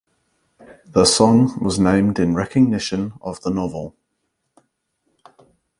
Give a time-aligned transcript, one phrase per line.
[0.83, 3.93] The song was named in recognition of the novel.